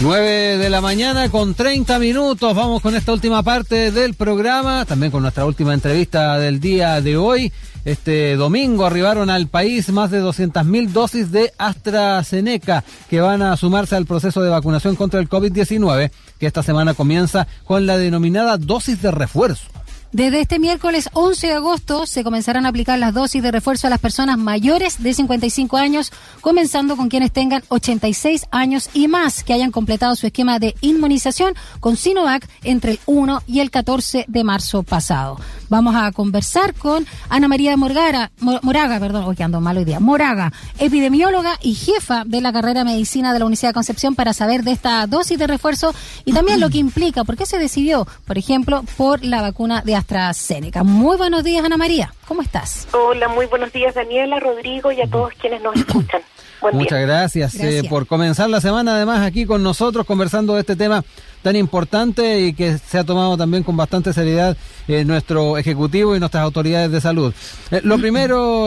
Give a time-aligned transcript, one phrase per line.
[0.00, 2.54] 9 de la mañana con 30 minutos.
[2.54, 7.18] Vamos con esta última parte del programa, también con nuestra última entrevista del día de
[7.18, 7.52] hoy.
[7.84, 13.94] Este domingo arribaron al país más de 200.000 dosis de AstraZeneca que van a sumarse
[13.94, 19.02] al proceso de vacunación contra el COVID-19 que esta semana comienza con la denominada dosis
[19.02, 19.66] de refuerzo.
[20.12, 23.90] Desde este miércoles 11 de agosto se comenzarán a aplicar las dosis de refuerzo a
[23.90, 26.10] las personas mayores de 55 años,
[26.40, 31.54] comenzando con quienes tengan 86 años y más que hayan completado su esquema de inmunización
[31.78, 35.38] con Sinovac entre el 1 y el 14 de marzo pasado.
[35.70, 40.52] Vamos a conversar con Ana María Morgara, Moraga, perdón, hoy ando mal hoy día, Moraga,
[40.80, 44.64] epidemióloga y jefa de la carrera de medicina de la Universidad de Concepción para saber
[44.64, 48.36] de esta dosis de refuerzo y también lo que implica, por qué se decidió, por
[48.36, 50.82] ejemplo, por la vacuna de AstraZeneca.
[50.82, 52.12] Muy buenos días, Ana María.
[52.26, 52.88] ¿Cómo estás?
[52.92, 56.20] Hola, muy buenos días, Daniela, Rodrigo y a todos quienes nos escuchan.
[56.72, 61.04] Muchas gracias, eh, por comenzar la semana además aquí con nosotros conversando de este tema
[61.42, 64.56] tan importante y que se ha tomado también con bastante seriedad
[64.88, 67.34] eh, nuestro Ejecutivo y nuestras autoridades de salud.
[67.70, 68.66] Eh, lo primero,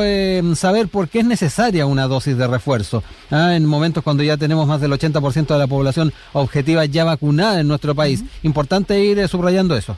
[0.55, 3.03] saber por qué es necesaria una dosis de refuerzo.
[3.31, 3.55] ¿ah?
[3.55, 7.67] en momentos cuando ya tenemos más del 80% de la población objetiva ya vacunada en
[7.67, 8.23] nuestro país.
[8.43, 9.97] Importante ir subrayando eso.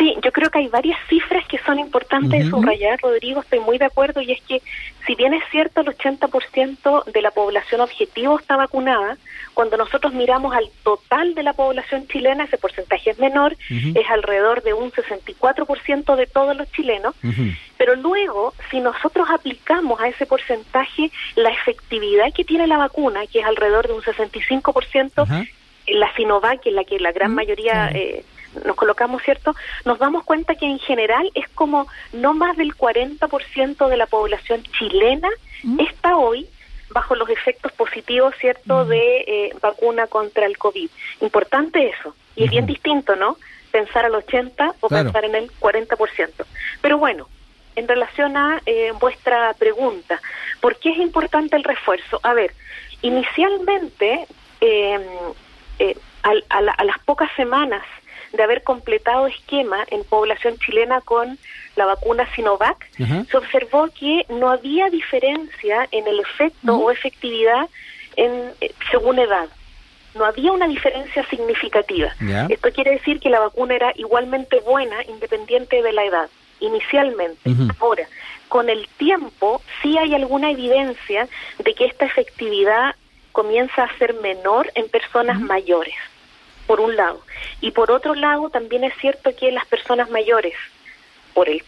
[0.00, 3.76] Sí, yo creo que hay varias cifras que son importantes de subrayar, Rodrigo, estoy muy
[3.76, 4.62] de acuerdo, y es que
[5.06, 9.18] si bien es cierto el 80% de la población objetivo está vacunada,
[9.52, 14.62] cuando nosotros miramos al total de la población chilena, ese porcentaje es menor, es alrededor
[14.62, 17.14] de un 64% de todos los chilenos,
[17.76, 23.40] pero luego, si nosotros aplicamos a ese porcentaje la efectividad que tiene la vacuna, que
[23.40, 25.46] es alrededor de un 65%,
[25.88, 27.90] la Sinovac, en la que la gran mayoría...
[27.90, 28.24] Eh,
[28.64, 29.54] nos colocamos, ¿cierto?
[29.84, 34.62] Nos damos cuenta que en general es como no más del 40% de la población
[34.78, 35.28] chilena
[35.62, 35.80] mm.
[35.80, 36.46] está hoy
[36.90, 38.88] bajo los efectos positivos, ¿cierto?, mm.
[38.88, 40.90] de eh, vacuna contra el COVID.
[41.20, 42.14] Importante eso.
[42.34, 43.36] Y es bien distinto, ¿no?
[43.70, 46.30] Pensar al 80 o pensar en el 40%.
[46.80, 47.28] Pero bueno,
[47.76, 50.20] en relación a eh, vuestra pregunta,
[50.60, 52.20] ¿por qué es importante el refuerzo?
[52.22, 52.52] A ver,
[53.02, 54.26] inicialmente,
[54.60, 55.02] em,
[55.78, 57.82] eh, a, las pocas semanas
[58.32, 61.38] de haber completado esquema en población chilena con
[61.76, 67.68] la vacuna Sinovac, se observó que no había diferencia en el efecto o efectividad
[68.16, 69.48] en, eh, según edad.
[70.14, 72.12] No había una diferencia significativa.
[72.48, 77.50] Esto quiere decir que la vacuna era igualmente buena independiente de la edad, inicialmente.
[77.78, 78.08] Ahora,
[78.48, 82.96] con el tiempo sí hay alguna evidencia de que esta efectividad
[83.30, 85.94] comienza a ser menor en personas mayores
[86.70, 87.20] por un lado.
[87.60, 90.54] Y por otro lado, también es cierto que las personas mayores,
[91.34, 91.64] por el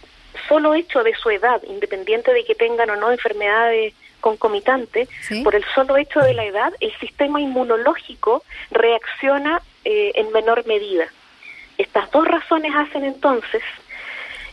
[0.48, 5.08] solo hecho de su edad, independiente de que tengan o no enfermedades concomitantes,
[5.42, 11.08] por el solo hecho de la edad, el sistema inmunológico reacciona eh, en menor medida.
[11.78, 13.64] Estas dos razones hacen entonces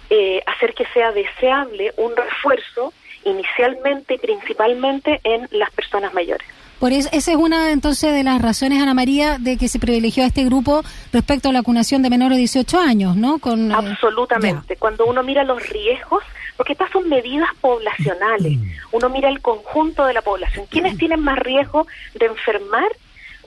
[0.10, 2.92] eh, hacer que sea deseable un refuerzo
[3.24, 6.48] inicialmente y principalmente en las personas mayores.
[6.80, 10.24] Por eso, esa es una entonces de las razones, Ana María, de que se privilegió
[10.24, 10.82] a este grupo
[11.12, 13.40] respecto a la vacunación de menores de 18 años, ¿no?
[13.40, 14.78] Con, eh, Absolutamente.
[14.78, 16.24] Cuando uno mira los riesgos,
[16.56, 18.72] porque estas son medidas poblacionales, mm.
[18.94, 20.66] uno mira el conjunto de la población.
[20.70, 20.98] ¿Quiénes mm.
[20.98, 21.86] tienen más riesgo
[22.16, 22.90] de enfermar,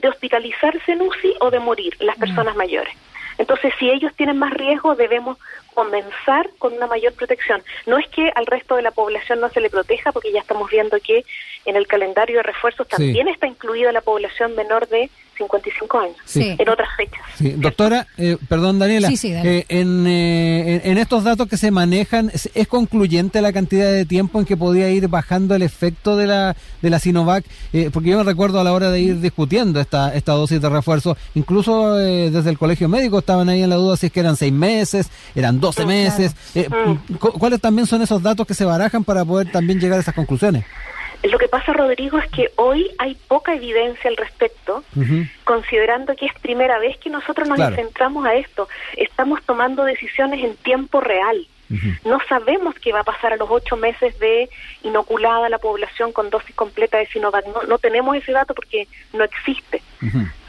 [0.01, 1.95] de hospitalizarse en UCI o de morir?
[1.99, 2.19] Las mm.
[2.19, 2.93] personas mayores.
[3.37, 5.37] Entonces, si ellos tienen más riesgo, debemos
[5.73, 7.63] comenzar con una mayor protección.
[7.85, 10.69] No es que al resto de la población no se le proteja, porque ya estamos
[10.69, 11.25] viendo que
[11.65, 16.69] en el calendario de refuerzos también está incluida la población menor de 55 años, en
[16.69, 17.21] otras fechas.
[17.59, 23.41] Doctora, eh, perdón Daniela, eh, en, eh, en, estos datos que se manejan, ¿es, concluyente
[23.41, 26.99] la cantidad de tiempo en que podía ir bajando el efecto de la, de la
[26.99, 27.45] Sinovac?
[27.91, 31.17] porque yo me recuerdo a la hora de ir discutiendo esta, esta dosis de refuerzo,
[31.35, 34.53] incluso desde el colegio médico estaban ahí en la duda si es que eran seis
[34.53, 36.35] meses, eran 12 meses.
[36.55, 37.15] Mm.
[37.15, 40.65] ¿Cuáles también son esos datos que se barajan para poder también llegar a esas conclusiones?
[41.23, 44.83] Lo que pasa, Rodrigo, es que hoy hay poca evidencia al respecto,
[45.45, 48.67] considerando que es primera vez que nosotros nos centramos a esto.
[48.97, 51.47] Estamos tomando decisiones en tiempo real.
[52.05, 54.49] No sabemos qué va a pasar a los ocho meses de
[54.83, 57.45] inoculada la población con dosis completa de Sinovac.
[57.67, 59.81] No, tenemos ese dato porque no existe.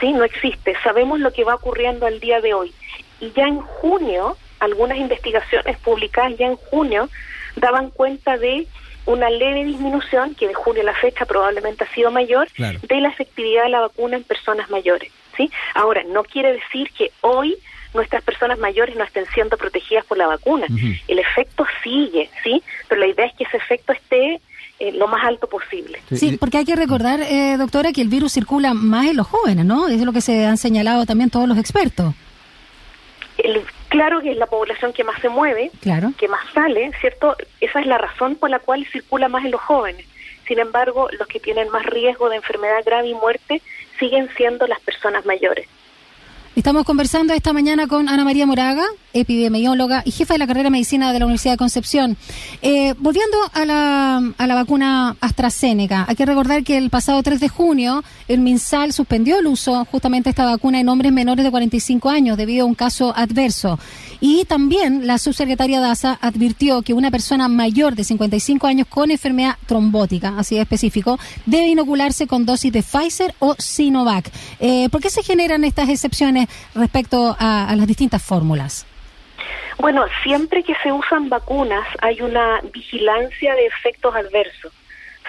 [0.01, 0.75] Sí, no existe.
[0.83, 2.75] Sabemos lo que va ocurriendo al día de hoy.
[3.21, 7.09] Y ya en junio, algunas investigaciones publicadas ya en junio
[7.57, 8.67] daban cuenta de
[9.07, 13.09] una leve disminución, que de junio a la fecha probablemente ha sido mayor, de la
[13.09, 15.11] efectividad de la vacuna en personas mayores.
[15.37, 15.51] ¿sí?
[15.75, 17.57] Ahora, no quiere decir que hoy
[17.93, 20.67] nuestras personas mayores no estén siendo protegidas por la vacuna.
[21.07, 22.63] El efecto sigue, ¿sí?
[22.89, 24.41] Pero la idea es que ese efecto esté
[24.81, 26.01] eh, lo más alto posible.
[26.13, 29.65] Sí, porque hay que recordar, eh, doctora, que el virus circula más en los jóvenes,
[29.65, 29.87] ¿no?
[29.87, 32.15] Es lo que se han señalado también todos los expertos.
[33.95, 36.13] Claro que es la población que más se mueve, claro.
[36.19, 37.37] que más sale, ¿cierto?
[37.61, 40.05] Esa es la razón por la cual circula más en los jóvenes.
[40.49, 43.63] Sin embargo, los que tienen más riesgo de enfermedad grave y muerte
[43.99, 45.69] siguen siendo las personas mayores.
[46.57, 50.71] Estamos conversando esta mañana con Ana María Moraga, epidemióloga y jefa de la carrera de
[50.71, 52.17] medicina de la Universidad de Concepción.
[52.63, 57.41] Eh, volviendo a la, a la vacuna AstraZeneca, hay que recordar que el pasado 3
[57.41, 61.51] de junio el MinSal suspendió el uso justamente de esta vacuna en hombres menores de
[61.51, 63.81] 45 años debido a un caso adverso.
[64.21, 69.57] Y también la subsecretaria DASA advirtió que una persona mayor de 55 años con enfermedad
[69.67, 74.31] trombótica, así de específico, debe inocularse con dosis de Pfizer o Sinovac.
[74.61, 76.44] Eh, ¿Por qué se generan estas excepciones
[76.75, 78.87] respecto a las distintas fórmulas?
[79.79, 84.73] Bueno, siempre que se usan vacunas hay una vigilancia de efectos adversos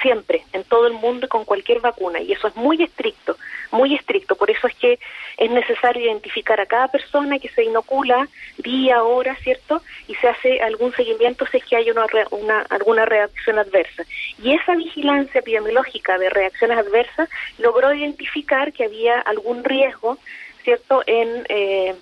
[0.01, 3.37] siempre, en todo el mundo y con cualquier vacuna, y eso es muy estricto,
[3.71, 4.35] muy estricto.
[4.35, 4.99] Por eso es que
[5.37, 8.27] es necesario identificar a cada persona que se inocula
[8.57, 9.81] día, hora, ¿cierto?
[10.07, 14.03] Y se hace algún seguimiento si es que hay una, una alguna reacción adversa.
[14.41, 20.17] Y esa vigilancia epidemiológica de reacciones adversas logró identificar que había algún riesgo,
[20.65, 21.45] ¿cierto?, en...
[21.47, 21.95] Eh,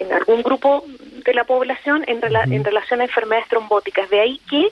[0.00, 0.84] en algún grupo
[1.24, 4.08] de la población en, en relación a enfermedades trombóticas.
[4.10, 4.68] De ahí que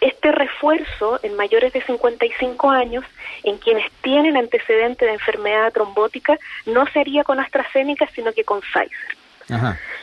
[0.00, 3.04] este refuerzo en mayores de 55 años,
[3.42, 8.60] en quienes tienen antecedente de enfermedad trombótica, no se haría con AstraZeneca, sino que con
[8.60, 9.16] Pfizer.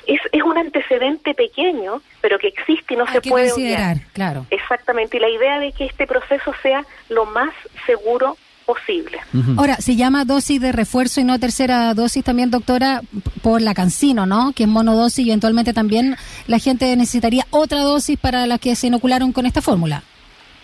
[0.05, 4.45] Es, es un antecedente pequeño, pero que existe y no se puede considerar, claro.
[4.49, 7.53] Exactamente, y la idea de que este proceso sea lo más
[7.85, 9.19] seguro posible.
[9.57, 13.01] Ahora, se llama dosis de refuerzo y no tercera dosis también, doctora,
[13.41, 14.53] por la cancino, ¿no?
[14.53, 16.15] Que es monodosis y eventualmente también
[16.47, 20.03] la gente necesitaría otra dosis para las que se inocularon con esta fórmula.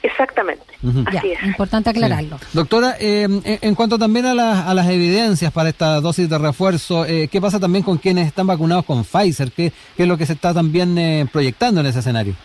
[0.04, 0.64] Exactamente,
[1.08, 1.44] así es.
[1.44, 2.40] Importante aclararlo.
[2.54, 7.28] Doctora, eh, en cuanto también a, a, las evidencias para esta dosis de refuerzo, eh,
[7.30, 9.52] ¿qué pasa también con quienes están vacunados con Pfizer?
[9.52, 12.36] ¿Qué, qué es lo que se está también eh, proyectando en ese escenario?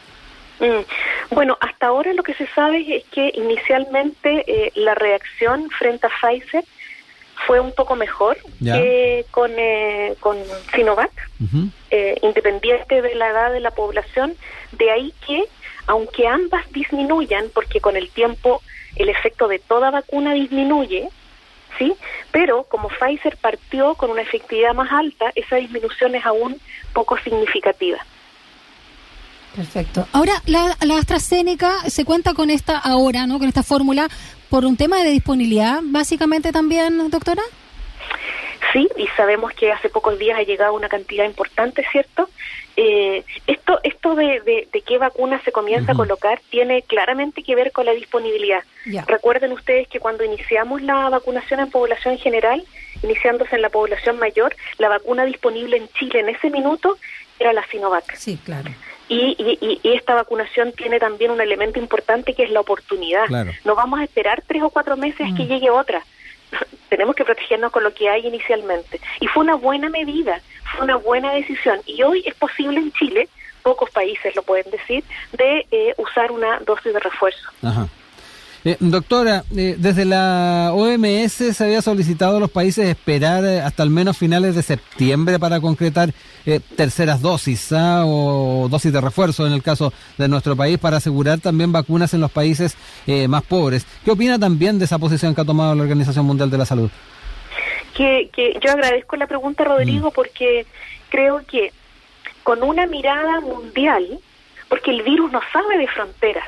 [0.59, 0.83] Mm.
[1.35, 6.11] Bueno, hasta ahora lo que se sabe es que inicialmente eh, la reacción frente a
[6.11, 6.65] Pfizer
[7.47, 10.37] fue un poco mejor que con, eh, con
[10.75, 11.11] Sinovac,
[11.91, 14.37] eh, independiente de la edad de la población.
[14.73, 15.45] De ahí que,
[15.87, 18.63] aunque ambas disminuyan, porque con el tiempo
[18.97, 21.09] el efecto de toda vacuna disminuye,
[21.79, 21.95] ¿sí?
[22.31, 26.61] Pero como Pfizer partió con una efectividad más alta, esa disminución es aún
[26.93, 28.05] poco significativa.
[29.55, 30.07] Perfecto.
[30.13, 33.39] Ahora, la, la, AstraZeneca se cuenta con esta ahora, ¿no?
[33.39, 34.09] Con esta fórmula
[34.49, 37.43] por un tema de disponibilidad, básicamente también, doctora.
[38.73, 42.31] Sí, y sabemos que hace pocos días ha llegado una cantidad importante, ¿cierto?
[42.77, 44.41] Eh, esto esto de,
[44.73, 48.63] de, qué vacuna se comienza a colocar tiene claramente que ver con la disponibilidad.
[49.07, 52.65] Recuerden ustedes que cuando iniciamos la vacunación en población general,
[53.03, 56.97] iniciándose en la población mayor, la vacuna disponible en Chile en ese minuto
[57.39, 58.17] era la Sinovac.
[58.17, 58.71] Sí, claro.
[59.13, 63.29] Y, esta vacunación tiene también un elemento importante que es la oportunidad.
[63.65, 65.49] No vamos a esperar tres o cuatro meses que mm.
[65.49, 66.03] llegue otra.
[66.89, 69.01] Tenemos que protegernos con lo que hay inicialmente.
[69.21, 70.41] Y fue una buena medida,
[70.73, 71.81] fue una buena decisión.
[71.87, 73.29] Y hoy es posible en Chile,
[73.63, 77.49] pocos países lo pueden decir, de eh, usar una dosis de refuerzo.
[77.63, 77.89] Ajá.
[78.65, 83.83] Eh, doctora, eh, desde la OMS se había solicitado a los países esperar eh, hasta
[83.83, 86.11] al menos finales de septiembre para concretar
[86.77, 88.03] terceras dosis ¿ah?
[88.05, 92.21] o dosis de refuerzo en el caso de nuestro país para asegurar también vacunas en
[92.21, 92.77] los países
[93.29, 93.87] más pobres.
[94.05, 96.91] ¿Qué opina también de esa posición que ha tomado la Organización Mundial de la Salud?
[97.97, 100.13] Que, que yo agradezco la pregunta, Rodrigo, mm.
[100.15, 100.67] porque
[101.11, 101.73] creo que
[102.43, 104.19] con una mirada mundial,
[104.69, 106.45] porque el virus no sabe de fronteras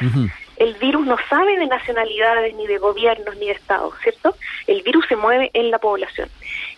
[0.57, 4.37] el virus no sabe de nacionalidades, ni de gobiernos, ni de estados, ¿cierto?
[4.67, 6.29] El virus se mueve en la población.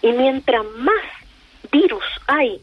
[0.03, 1.03] Y mientras más
[1.71, 2.61] virus hay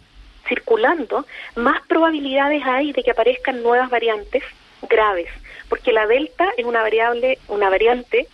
[0.48, 4.44] circulando, más probabilidades hay de que aparezcan nuevas variantes
[4.90, 5.30] graves,
[5.70, 8.28] porque la delta es una variable, una variante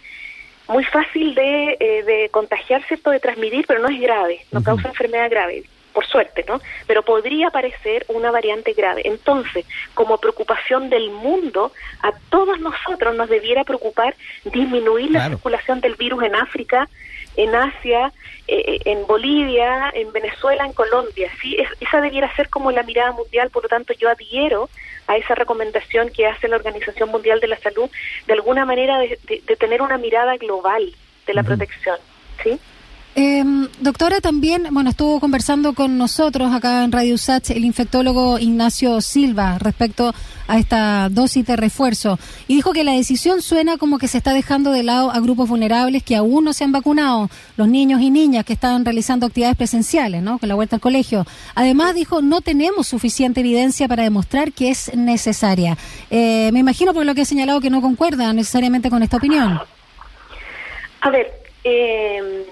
[0.67, 3.11] muy fácil de, eh, de contagiar, ¿cierto?
[3.11, 6.61] De transmitir, pero no es grave, no causa enfermedad grave por suerte, ¿no?
[6.87, 9.01] Pero podría aparecer una variante grave.
[9.05, 14.15] Entonces, como preocupación del mundo, a todos nosotros nos debiera preocupar
[14.45, 16.87] disminuir la circulación del virus en África,
[17.35, 18.11] en Asia,
[18.47, 21.29] eh, eh, en Bolivia, en Venezuela, en Colombia.
[21.41, 21.57] ¿sí?
[21.79, 24.69] esa debiera ser como la mirada mundial, por lo tanto yo adhiero
[25.07, 27.89] a esa recomendación que hace la Organización Mundial de la Salud,
[28.27, 29.17] de alguna manera de,
[29.57, 30.93] tener una mirada global
[31.25, 31.97] de la protección.
[32.43, 32.59] ¿sí?
[33.15, 33.43] Eh,
[33.79, 39.57] doctora, también, bueno, estuvo conversando con nosotros acá en Radio USACH el infectólogo Ignacio Silva
[39.57, 40.13] respecto
[40.47, 44.33] a esta dosis de refuerzo y dijo que la decisión suena como que se está
[44.33, 48.11] dejando de lado a grupos vulnerables que aún no se han vacunado, los niños y
[48.11, 50.37] niñas que están realizando actividades presenciales, ¿no?
[50.37, 51.25] Con la vuelta al colegio.
[51.55, 55.77] Además, dijo, no tenemos suficiente evidencia para demostrar que es necesaria.
[56.11, 59.59] Eh, me imagino por lo que he señalado que no concuerda necesariamente con esta opinión.
[61.01, 61.31] A ver,
[61.63, 62.45] eh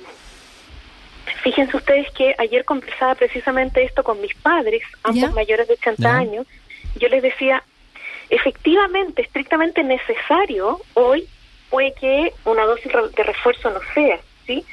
[1.47, 6.45] Fíjense ustedes que ayer conversaba precisamente esto con mis padres, ambos mayores de 80 años.
[6.99, 7.63] Yo les decía,
[8.29, 11.25] efectivamente, estrictamente necesario hoy
[11.69, 14.65] puede que una dosis de refuerzo no sea, ¿sí?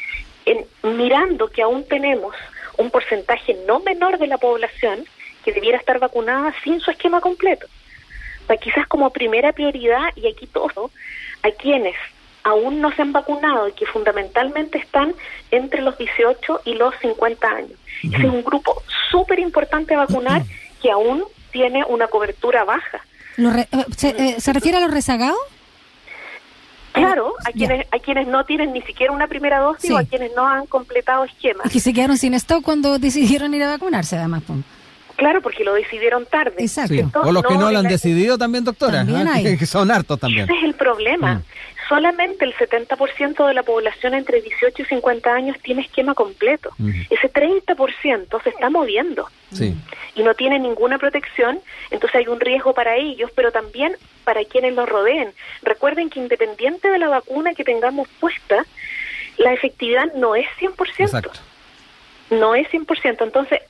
[0.46, 0.66] En,
[0.96, 2.34] mirando que aún tenemos
[2.76, 5.04] un porcentaje no menor de la población
[5.44, 7.68] que debiera estar vacunada sin su esquema completo.
[8.42, 10.90] O sea, quizás como primera prioridad, y aquí todo,
[11.44, 11.94] a quienes
[12.44, 15.14] aún no se han vacunado y que fundamentalmente están
[15.50, 17.78] entre los 18 y los 50 años.
[18.02, 20.42] Ese es un grupo súper importante a vacunar
[20.80, 23.00] que aún tiene una cobertura baja.
[23.38, 25.38] Eh, eh, ¿Se, refiere a los rezagados?
[26.92, 30.32] Claro, a quienes, a quienes no tienen ni siquiera una primera dosis o a quienes
[30.36, 31.66] no han completado esquemas.
[31.66, 34.42] Y que se quedaron sin stock cuando decidieron ir a vacunarse, además.
[35.16, 36.56] Claro, porque lo decidieron tarde.
[36.58, 37.10] Exacto.
[37.24, 39.04] O los que no, lo han decidido también, doctora,
[39.58, 40.44] que son hartos también.
[40.44, 41.36] Ese es el problema.
[41.36, 41.42] Mm
[41.88, 46.70] solamente el 70% de la población entre 18 y 50 años tiene esquema completo.
[47.10, 49.28] Ese 30% se está moviendo
[50.14, 51.60] y no tiene ninguna protección,
[51.90, 55.32] entonces hay un riesgo para ellos, pero también para quienes los rodeen.
[55.62, 58.64] Recuerden que independiente de la vacuna que tengamos puesta,
[59.38, 61.30] la efectividad no es 100%.
[62.30, 63.22] No es 100%.
[63.22, 63.60] Entonces,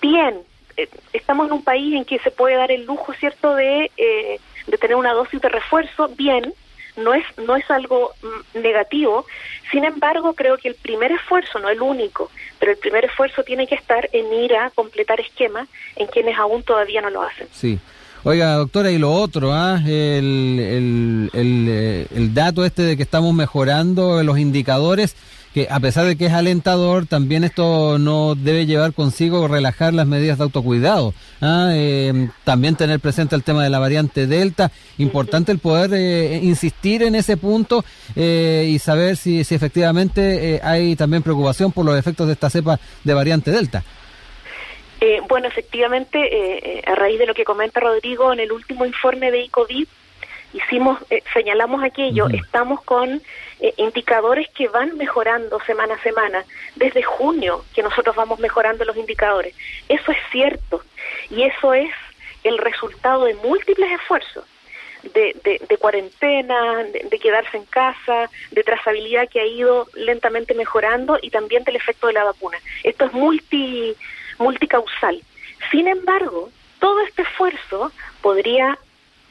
[0.00, 0.40] bien,
[0.76, 4.38] eh, estamos en un país en que se puede dar el lujo, ¿cierto?, de, eh,
[4.66, 6.54] de tener una dosis de refuerzo, bien,
[6.98, 9.26] no es, no es algo mm, negativo,
[9.70, 13.66] sin embargo creo que el primer esfuerzo, no el único, pero el primer esfuerzo tiene
[13.66, 17.48] que estar en ir a completar esquemas en quienes aún todavía no lo hacen.
[17.52, 17.78] Sí.
[18.24, 19.80] Oiga, doctora, y lo otro, ¿ah?
[19.86, 25.14] el, el, el, eh, el dato este de que estamos mejorando los indicadores,
[25.70, 30.38] a pesar de que es alentador, también esto no debe llevar consigo relajar las medidas
[30.38, 31.14] de autocuidado.
[31.40, 31.70] ¿ah?
[31.72, 34.70] Eh, también tener presente el tema de la variante Delta.
[34.98, 37.84] Importante el poder eh, insistir en ese punto
[38.14, 42.78] eh, y saber si, si efectivamente hay también preocupación por los efectos de esta cepa
[43.04, 43.82] de variante Delta.
[45.28, 49.86] bueno, efectivamente, a raíz de lo que comenta Rodrigo, en el último informe de ICOVID
[50.52, 53.20] hicimos, eh, señalamos aquello, estamos con
[53.60, 56.44] eh, indicadores que van mejorando semana a semana,
[56.76, 59.54] desde junio que nosotros vamos mejorando los indicadores.
[59.88, 60.82] Eso es cierto
[61.30, 61.90] y eso es
[62.44, 64.44] el resultado de múltiples esfuerzos.
[65.14, 71.30] De, de, cuarentena, de, quedarse en casa, de trazabilidad que ha ido lentamente mejorando y
[71.30, 72.58] también del efecto de la vacuna.
[72.82, 73.94] Esto es multi,
[74.38, 75.22] multicausal.
[75.70, 76.50] Sin embargo,
[76.80, 78.76] todo este esfuerzo podría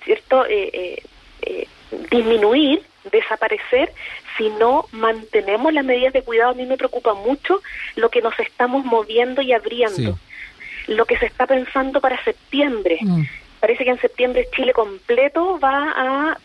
[0.07, 0.45] ¿cierto?
[0.45, 1.03] Eh, eh,
[1.41, 1.67] eh,
[2.09, 3.91] disminuir, desaparecer,
[4.37, 6.51] si no mantenemos las medidas de cuidado.
[6.51, 7.61] A mí me preocupa mucho
[7.95, 10.17] lo que nos estamos moviendo y abriendo,
[10.87, 12.99] lo que se está pensando para septiembre.
[13.01, 13.23] Mm.
[13.59, 16.37] Parece que en septiembre Chile completo va a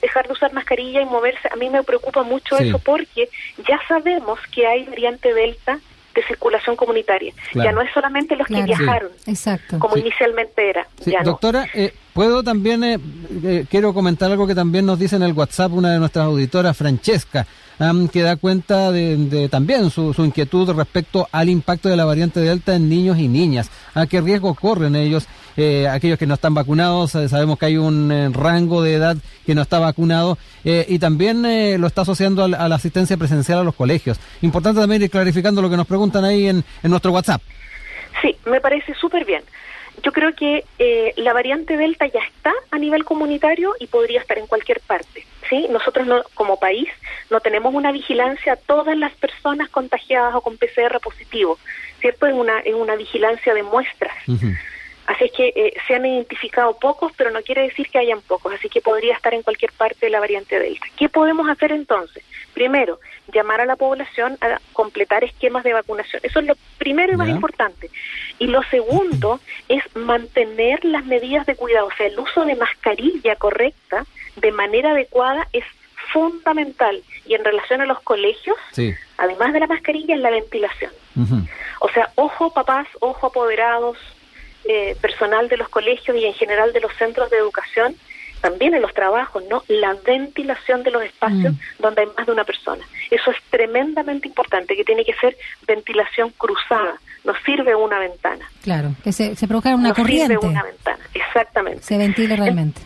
[0.00, 1.48] dejar de usar mascarilla y moverse.
[1.52, 3.28] A mí me preocupa mucho eso porque
[3.68, 5.78] ya sabemos que hay variante Delta
[6.14, 7.32] de circulación comunitaria.
[7.54, 9.10] Ya no es solamente los que viajaron,
[9.78, 10.86] como inicialmente era.
[11.24, 12.98] doctora, eh, puedo también, eh,
[13.42, 16.76] eh, quiero comentar algo que también nos dice en el WhatsApp una de nuestras auditoras,
[16.76, 17.46] Francesca,
[18.12, 22.88] que da cuenta de, también su, inquietud respecto al impacto de la variante Delta en
[22.88, 23.70] niños y niñas.
[23.94, 25.26] ¿A qué riesgo corren ellos?
[25.56, 29.16] Eh, aquellos que no están vacunados, eh, sabemos que hay un eh, rango de edad
[29.46, 31.42] que no está vacunado y también
[31.78, 34.18] lo está asociando a, la asistencia presencial a los colegios.
[34.40, 37.42] Importante también ir clarificando lo que nos preguntan ahí en, en nuestro WhatsApp.
[38.22, 39.42] Sí, me parece súper bien.
[40.02, 40.64] Yo creo que
[41.16, 45.26] la variante Delta ya está a nivel comunitario y podría estar en cualquier parte.
[45.50, 45.66] ¿sí?
[45.70, 46.88] Nosotros no, como país
[47.30, 51.58] no tenemos una vigilancia a todas las personas contagiadas o con PCR positivo,
[52.00, 52.26] ¿cierto?
[52.26, 54.14] En una, en una vigilancia de muestras.
[55.06, 58.52] Así es que eh, se han identificado pocos, pero no quiere decir que hayan pocos,
[58.54, 60.86] así que podría estar en cualquier parte de la variante Delta.
[60.96, 62.24] ¿Qué podemos hacer entonces?
[62.54, 63.00] Primero,
[63.32, 66.20] llamar a la población a completar esquemas de vacunación.
[66.24, 67.90] Eso es lo primero y más importante.
[68.38, 73.36] Y lo segundo es mantener las medidas de cuidado, o sea, el uso de mascarilla
[73.36, 74.06] correcta
[74.36, 75.64] de manera adecuada es
[76.12, 77.02] fundamental.
[77.26, 78.56] Y en relación a los colegios,
[79.18, 80.92] además de la mascarilla, es la ventilación.
[81.80, 83.98] O sea, ojo papás, ojo apoderados,
[84.66, 87.96] eh, personal de los colegios y en general de los centros de educación
[88.40, 89.64] también en los trabajos, ¿no?
[89.68, 91.82] La ventilación de los espacios mm.
[91.82, 92.84] donde hay más de una persona.
[93.10, 95.34] Eso es tremendamente importante, que tiene que ser
[95.66, 97.00] ventilación cruzada.
[97.24, 98.46] No sirve una ventana.
[98.62, 100.34] Claro, que se, se provoca una corriente.
[100.34, 101.82] No sirve una ventana, exactamente.
[101.82, 102.82] Se ventile realmente.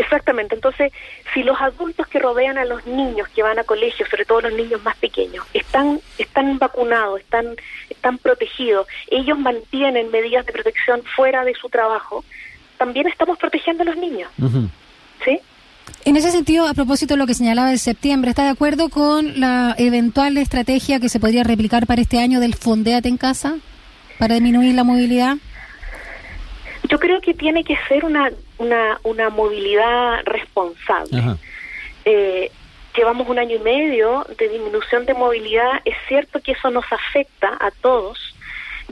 [0.00, 0.54] Exactamente.
[0.54, 0.92] Entonces,
[1.34, 4.54] si los adultos que rodean a los niños que van a colegio, sobre todo los
[4.54, 7.54] niños más pequeños, están están vacunados, están
[7.90, 12.24] están protegidos, ellos mantienen medidas de protección fuera de su trabajo,
[12.78, 14.30] también estamos protegiendo a los niños.
[15.22, 15.38] ¿Sí?
[16.06, 19.38] En ese sentido, a propósito de lo que señalaba de septiembre, ¿está de acuerdo con
[19.38, 23.56] la eventual estrategia que se podría replicar para este año del Fondeate en casa
[24.18, 25.36] para disminuir la movilidad?
[26.90, 31.22] Yo creo que tiene que ser una, una, una movilidad responsable.
[32.04, 32.50] Eh,
[32.96, 35.80] llevamos un año y medio de disminución de movilidad.
[35.84, 38.34] Es cierto que eso nos afecta a todos.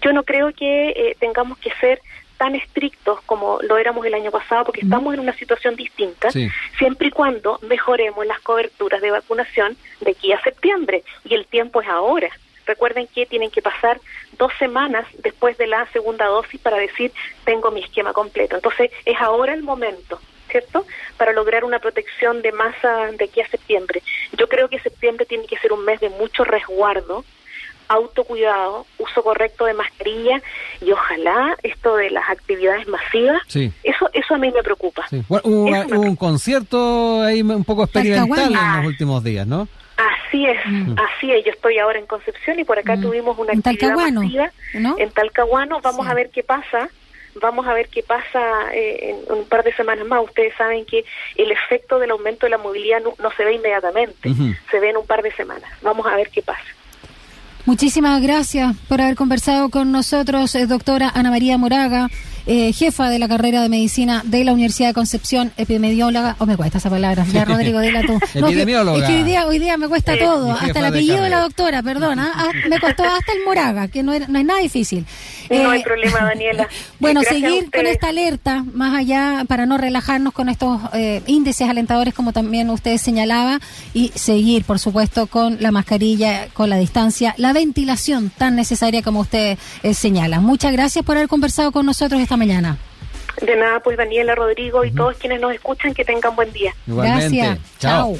[0.01, 2.01] Yo no creo que eh, tengamos que ser
[2.37, 7.09] tan estrictos como lo éramos el año pasado, porque estamos en una situación distinta, siempre
[7.09, 11.89] y cuando mejoremos las coberturas de vacunación de aquí a septiembre, y el tiempo es
[11.89, 12.31] ahora.
[12.69, 13.99] Recuerden que tienen que pasar
[14.37, 17.11] dos semanas después de la segunda dosis para decir
[17.45, 18.57] tengo mi esquema completo.
[18.57, 20.21] Entonces es ahora el momento,
[20.51, 20.85] ¿cierto?
[21.17, 24.03] Para lograr una protección de masa de aquí a septiembre.
[24.37, 27.25] Yo creo que septiembre tiene que ser un mes de mucho resguardo,
[27.89, 30.43] autocuidado, uso correcto de mascarilla
[30.83, 33.41] y ojalá esto de las actividades masivas,
[33.83, 35.07] eso eso a mí me preocupa.
[35.43, 39.67] hubo, un concierto ahí un poco experimental en los últimos días, ¿no?
[40.29, 40.95] Así es, mm.
[40.99, 41.45] así es.
[41.45, 43.01] Yo estoy ahora en Concepción y por acá mm.
[43.01, 45.81] tuvimos una actividad masiva en Talcahuano.
[45.81, 46.89] Vamos a ver qué pasa.
[47.41, 48.41] Vamos a ver qué pasa
[48.75, 50.25] eh, en un par de semanas más.
[50.25, 51.05] Ustedes saben que
[51.37, 54.31] el efecto del aumento de la movilidad no, se ve inmediatamente,
[54.71, 55.71] se ve en un par de semanas.
[55.83, 56.65] Vamos a ver qué pasa.
[57.65, 62.09] Muchísimas gracias por haber conversado con nosotros, eh, doctora Ana María Moraga,
[62.49, 66.57] eh, jefa de la carrera de medicina de la Universidad de Concepción, epidemióloga, o me
[66.57, 68.19] cuesta esa palabra, ya Rodrigo, dila tú.
[68.35, 68.99] epidemióloga.
[68.99, 71.41] es que hoy día, hoy día me cuesta eh, todo, hasta el apellido de, la
[71.41, 75.07] doctora, perdona, ah, me costó hasta el Moraga, que no, no es nada difícil.
[75.51, 76.69] No hay problema, Daniela.
[76.99, 80.81] bueno, seguir con esta alerta, más allá, para no relajarnos con estos
[81.27, 83.61] índices alentadores, como también usted señalaba,
[83.95, 89.21] y seguir, por supuesto, con la mascarilla, con la distancia, la ventilación tan necesaria como
[89.21, 90.41] usted eh, señala.
[90.41, 92.79] Muchas gracias por haber conversado con nosotros esta mañana.
[93.43, 96.75] De nada, pues Daniela, Rodrigo y todos quienes nos escuchan, que tengan buen día.
[96.87, 97.59] Gracias.
[97.79, 98.17] Chao.